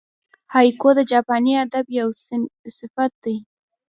[0.53, 3.37] هایکو د جاپاني ادب یو صنف دئ.